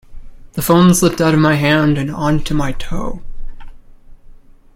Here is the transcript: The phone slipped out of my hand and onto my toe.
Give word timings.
The 0.53 0.63
phone 0.63 0.95
slipped 0.95 1.21
out 1.21 1.35
of 1.35 1.39
my 1.39 1.53
hand 1.53 1.95
and 1.99 2.09
onto 2.09 2.55
my 2.55 2.71
toe. 2.71 3.21